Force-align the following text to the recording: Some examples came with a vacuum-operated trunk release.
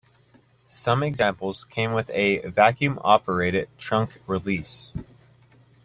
Some 0.65 1.03
examples 1.03 1.63
came 1.63 1.93
with 1.93 2.09
a 2.09 2.47
vacuum-operated 2.49 3.69
trunk 3.77 4.19
release. 4.25 4.89